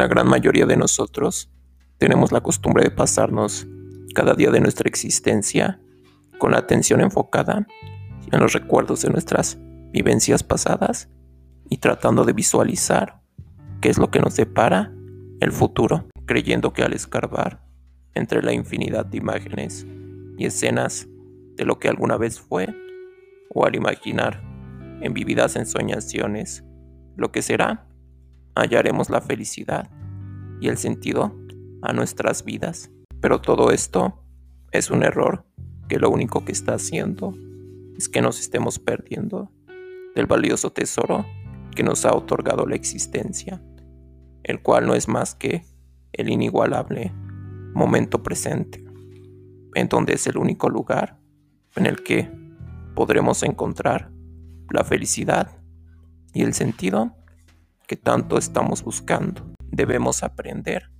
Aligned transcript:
La 0.00 0.08
gran 0.08 0.26
mayoría 0.26 0.64
de 0.64 0.78
nosotros 0.78 1.50
tenemos 1.98 2.32
la 2.32 2.40
costumbre 2.40 2.82
de 2.82 2.90
pasarnos 2.90 3.66
cada 4.14 4.32
día 4.32 4.50
de 4.50 4.58
nuestra 4.58 4.88
existencia 4.88 5.78
con 6.38 6.52
la 6.52 6.56
atención 6.56 7.02
enfocada 7.02 7.66
en 8.32 8.40
los 8.40 8.54
recuerdos 8.54 9.02
de 9.02 9.10
nuestras 9.10 9.58
vivencias 9.92 10.42
pasadas 10.42 11.10
y 11.68 11.76
tratando 11.76 12.24
de 12.24 12.32
visualizar 12.32 13.20
qué 13.82 13.90
es 13.90 13.98
lo 13.98 14.10
que 14.10 14.20
nos 14.20 14.36
depara 14.36 14.90
el 15.38 15.52
futuro, 15.52 16.08
creyendo 16.24 16.72
que 16.72 16.82
al 16.82 16.94
escarbar 16.94 17.62
entre 18.14 18.42
la 18.42 18.54
infinidad 18.54 19.04
de 19.04 19.18
imágenes 19.18 19.86
y 20.38 20.46
escenas 20.46 21.08
de 21.56 21.66
lo 21.66 21.78
que 21.78 21.88
alguna 21.88 22.16
vez 22.16 22.40
fue, 22.40 22.74
o 23.50 23.66
al 23.66 23.76
imaginar 23.76 24.42
en 25.02 25.12
vividas 25.12 25.56
ensoñaciones 25.56 26.64
lo 27.16 27.30
que 27.32 27.42
será, 27.42 27.89
hallaremos 28.54 29.10
la 29.10 29.20
felicidad 29.20 29.90
y 30.60 30.68
el 30.68 30.76
sentido 30.76 31.34
a 31.82 31.92
nuestras 31.92 32.44
vidas. 32.44 32.90
Pero 33.20 33.40
todo 33.40 33.70
esto 33.70 34.24
es 34.72 34.90
un 34.90 35.02
error 35.02 35.44
que 35.88 35.98
lo 35.98 36.10
único 36.10 36.44
que 36.44 36.52
está 36.52 36.74
haciendo 36.74 37.34
es 37.96 38.08
que 38.08 38.22
nos 38.22 38.40
estemos 38.40 38.78
perdiendo 38.78 39.50
del 40.14 40.26
valioso 40.26 40.70
tesoro 40.70 41.26
que 41.74 41.82
nos 41.82 42.04
ha 42.04 42.14
otorgado 42.14 42.66
la 42.66 42.74
existencia, 42.74 43.62
el 44.42 44.62
cual 44.62 44.86
no 44.86 44.94
es 44.94 45.08
más 45.08 45.34
que 45.34 45.64
el 46.12 46.28
inigualable 46.28 47.12
momento 47.74 48.22
presente, 48.22 48.84
en 49.74 49.88
donde 49.88 50.14
es 50.14 50.26
el 50.26 50.36
único 50.36 50.68
lugar 50.68 51.18
en 51.76 51.86
el 51.86 52.02
que 52.02 52.30
podremos 52.94 53.42
encontrar 53.42 54.10
la 54.70 54.84
felicidad 54.84 55.58
y 56.32 56.42
el 56.42 56.54
sentido 56.54 57.16
que 57.90 57.96
tanto 57.96 58.38
estamos 58.38 58.84
buscando. 58.84 59.52
Debemos 59.72 60.22
aprender 60.22 60.92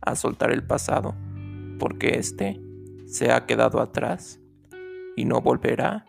a 0.00 0.16
soltar 0.16 0.50
el 0.50 0.66
pasado, 0.66 1.14
porque 1.78 2.16
éste 2.18 2.58
se 3.04 3.30
ha 3.32 3.44
quedado 3.44 3.82
atrás 3.82 4.40
y 5.14 5.26
no 5.26 5.42
volverá 5.42 6.06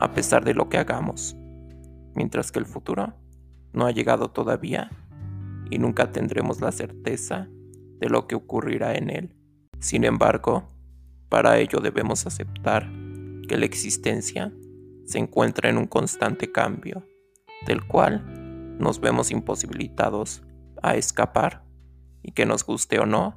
a 0.00 0.10
pesar 0.14 0.44
de 0.44 0.54
lo 0.54 0.68
que 0.68 0.78
hagamos, 0.78 1.36
mientras 2.16 2.50
que 2.50 2.58
el 2.58 2.66
futuro 2.66 3.14
no 3.72 3.86
ha 3.86 3.92
llegado 3.92 4.32
todavía 4.32 4.90
y 5.70 5.78
nunca 5.78 6.10
tendremos 6.10 6.60
la 6.60 6.72
certeza 6.72 7.46
de 8.00 8.08
lo 8.08 8.26
que 8.26 8.34
ocurrirá 8.34 8.96
en 8.96 9.10
él. 9.10 9.36
Sin 9.78 10.02
embargo, 10.02 10.72
para 11.28 11.60
ello 11.60 11.78
debemos 11.78 12.26
aceptar 12.26 12.90
que 13.46 13.56
la 13.56 13.66
existencia 13.66 14.52
se 15.04 15.20
encuentra 15.20 15.70
en 15.70 15.78
un 15.78 15.86
constante 15.86 16.50
cambio, 16.50 17.06
del 17.64 17.86
cual 17.86 18.41
nos 18.78 19.00
vemos 19.00 19.30
imposibilitados 19.30 20.42
a 20.82 20.96
escapar 20.96 21.64
y 22.22 22.32
que 22.32 22.46
nos 22.46 22.64
guste 22.64 22.98
o 22.98 23.06
no, 23.06 23.36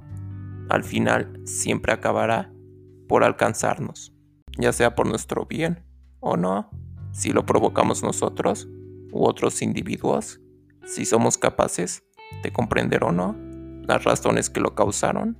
al 0.69 0.83
final 0.83 1.41
siempre 1.45 1.93
acabará 1.93 2.51
por 3.07 3.23
alcanzarnos, 3.23 4.13
ya 4.57 4.73
sea 4.73 4.95
por 4.95 5.07
nuestro 5.07 5.45
bien 5.45 5.83
o 6.19 6.37
no, 6.37 6.69
si 7.11 7.31
lo 7.31 7.45
provocamos 7.45 8.03
nosotros 8.03 8.67
u 9.11 9.25
otros 9.25 9.61
individuos, 9.61 10.41
si 10.85 11.05
somos 11.05 11.37
capaces 11.37 12.03
de 12.43 12.51
comprender 12.51 13.03
o 13.03 13.11
no 13.11 13.35
las 13.87 14.03
razones 14.03 14.49
que 14.49 14.59
lo 14.59 14.75
causaron 14.75 15.37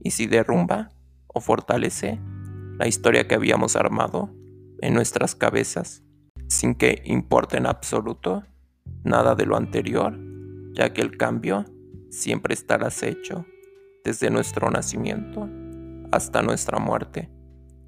y 0.00 0.12
si 0.12 0.26
derrumba 0.26 0.90
o 1.26 1.40
fortalece 1.40 2.20
la 2.78 2.86
historia 2.86 3.26
que 3.26 3.34
habíamos 3.34 3.76
armado 3.76 4.30
en 4.80 4.94
nuestras 4.94 5.34
cabezas, 5.34 6.02
sin 6.48 6.74
que 6.74 7.02
importe 7.04 7.56
en 7.56 7.66
absoluto 7.66 8.44
nada 9.04 9.34
de 9.34 9.46
lo 9.46 9.56
anterior, 9.56 10.18
ya 10.72 10.92
que 10.92 11.02
el 11.02 11.16
cambio 11.16 11.64
siempre 12.10 12.54
estará 12.54 12.88
hecho 13.02 13.46
desde 14.02 14.30
nuestro 14.30 14.70
nacimiento 14.70 15.48
hasta 16.10 16.42
nuestra 16.42 16.78
muerte, 16.78 17.30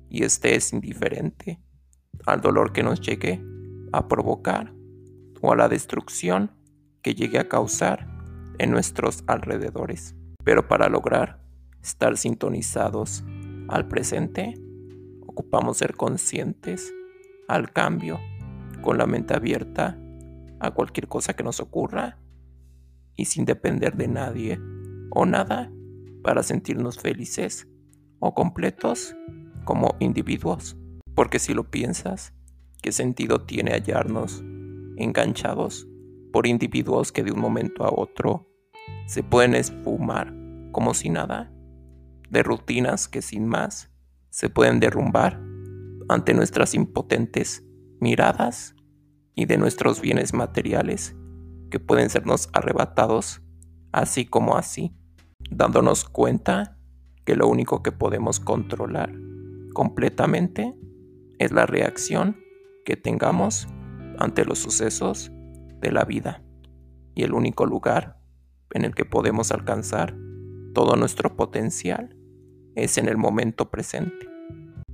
y 0.08 0.24
este 0.24 0.54
es 0.54 0.72
indiferente 0.72 1.60
al 2.26 2.40
dolor 2.40 2.72
que 2.72 2.82
nos 2.82 3.00
llegue 3.00 3.42
a 3.92 4.08
provocar 4.08 4.72
o 5.40 5.52
a 5.52 5.56
la 5.56 5.68
destrucción 5.68 6.52
que 7.02 7.14
llegue 7.14 7.38
a 7.38 7.48
causar 7.48 8.06
en 8.58 8.70
nuestros 8.70 9.24
alrededores. 9.26 10.14
Pero 10.44 10.68
para 10.68 10.88
lograr 10.88 11.40
estar 11.82 12.16
sintonizados 12.16 13.24
al 13.68 13.86
presente, 13.88 14.54
ocupamos 15.26 15.78
ser 15.78 15.94
conscientes 15.94 16.92
al 17.48 17.70
cambio, 17.72 18.18
con 18.82 18.98
la 18.98 19.06
mente 19.06 19.34
abierta 19.34 19.98
a 20.60 20.70
cualquier 20.72 21.08
cosa 21.08 21.34
que 21.34 21.42
nos 21.42 21.60
ocurra 21.60 22.18
y 23.16 23.24
sin 23.24 23.44
depender 23.44 23.96
de 23.96 24.08
nadie 24.08 24.60
o 25.10 25.26
nada 25.26 25.72
para 26.22 26.42
sentirnos 26.42 26.98
felices 26.98 27.68
o 28.18 28.34
completos 28.34 29.16
como 29.64 29.96
individuos. 30.00 30.76
Porque 31.14 31.38
si 31.38 31.54
lo 31.54 31.70
piensas, 31.70 32.34
¿qué 32.82 32.92
sentido 32.92 33.42
tiene 33.42 33.72
hallarnos 33.72 34.44
enganchados 34.96 35.88
por 36.32 36.46
individuos 36.46 37.12
que 37.12 37.22
de 37.22 37.32
un 37.32 37.40
momento 37.40 37.84
a 37.84 37.90
otro 37.90 38.46
se 39.06 39.22
pueden 39.22 39.54
esfumar 39.54 40.34
como 40.72 40.94
si 40.94 41.08
nada? 41.08 41.52
De 42.28 42.42
rutinas 42.42 43.08
que 43.08 43.22
sin 43.22 43.46
más 43.46 43.90
se 44.30 44.50
pueden 44.50 44.80
derrumbar 44.80 45.40
ante 46.08 46.34
nuestras 46.34 46.74
impotentes 46.74 47.64
miradas 48.00 48.75
y 49.36 49.44
de 49.44 49.58
nuestros 49.58 50.00
bienes 50.00 50.34
materiales 50.34 51.14
que 51.70 51.78
pueden 51.78 52.10
sernos 52.10 52.48
arrebatados 52.52 53.42
así 53.92 54.26
como 54.26 54.56
así, 54.56 54.96
dándonos 55.50 56.04
cuenta 56.04 56.76
que 57.24 57.36
lo 57.36 57.46
único 57.46 57.82
que 57.82 57.92
podemos 57.92 58.40
controlar 58.40 59.12
completamente 59.74 60.74
es 61.38 61.52
la 61.52 61.66
reacción 61.66 62.38
que 62.84 62.96
tengamos 62.96 63.68
ante 64.18 64.44
los 64.44 64.58
sucesos 64.58 65.30
de 65.80 65.92
la 65.92 66.04
vida 66.04 66.42
y 67.14 67.24
el 67.24 67.34
único 67.34 67.66
lugar 67.66 68.18
en 68.70 68.84
el 68.84 68.94
que 68.94 69.04
podemos 69.04 69.52
alcanzar 69.52 70.16
todo 70.72 70.96
nuestro 70.96 71.36
potencial 71.36 72.16
es 72.74 72.98
en 72.98 73.08
el 73.08 73.16
momento 73.16 73.70
presente. 73.70 74.28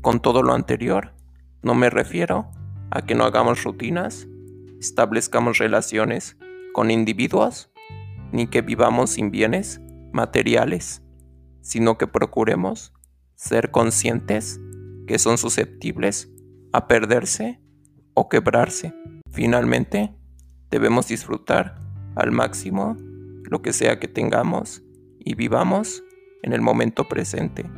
Con 0.01 0.21
todo 0.21 0.43
lo 0.43 0.55
anterior, 0.55 1.15
no 1.63 1.75
me 1.75 1.91
refiero 1.91 2.51
a 2.91 3.03
que 3.03 3.15
no 3.15 3.25
hagamos 3.25 3.65
rutinas, 3.65 4.29
establezcamos 4.83 5.59
relaciones 5.59 6.37
con 6.73 6.91
individuos, 6.91 7.71
ni 8.33 8.49
que 8.49 8.63
vivamos 8.63 9.11
sin 9.11 9.31
bienes 9.31 9.81
materiales, 10.13 11.03
sino 11.61 11.99
que 11.99 12.09
procuremos 12.09 12.93
ser 13.37 13.71
conscientes 13.71 14.61
que 15.07 15.21
son 15.21 15.39
susceptibles 15.39 16.33
a 16.73 16.89
perderse 16.89 17.61
o 18.15 18.29
quebrarse. 18.29 18.93
Finalmente, 19.31 20.17
debemos 20.69 21.07
disfrutar 21.07 21.77
al 22.17 22.33
máximo 22.33 22.97
lo 23.45 23.63
que 23.63 23.73
sea 23.73 24.01
que 24.01 24.09
tengamos 24.09 24.83
y 25.21 25.37
vivamos 25.37 26.03
en 26.43 26.55
el 26.55 26.61
momento 26.61 27.09
presente, 27.09 27.71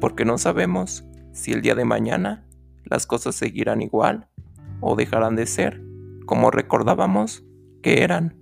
porque 0.00 0.24
no 0.24 0.38
sabemos 0.38 1.04
si 1.32 1.52
el 1.52 1.62
día 1.62 1.74
de 1.74 1.84
mañana 1.84 2.46
las 2.84 3.06
cosas 3.06 3.34
seguirán 3.34 3.82
igual 3.82 4.28
o 4.80 4.94
dejarán 4.94 5.34
de 5.34 5.46
ser 5.46 5.83
como 6.26 6.50
recordábamos 6.50 7.44
que 7.82 8.02
eran. 8.02 8.40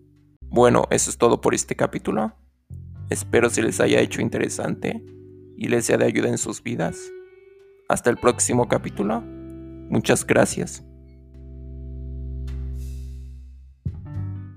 Bueno, 0.48 0.86
eso 0.90 1.10
es 1.10 1.18
todo 1.18 1.40
por 1.40 1.54
este 1.54 1.76
capítulo. 1.76 2.34
Espero 3.10 3.50
se 3.50 3.62
les 3.62 3.80
haya 3.80 4.00
hecho 4.00 4.20
interesante 4.20 5.04
y 5.56 5.68
les 5.68 5.86
sea 5.86 5.98
de 5.98 6.06
ayuda 6.06 6.28
en 6.28 6.38
sus 6.38 6.62
vidas. 6.62 6.98
Hasta 7.88 8.10
el 8.10 8.16
próximo 8.16 8.68
capítulo. 8.68 9.22
Muchas 9.22 10.26
gracias. 10.26 10.84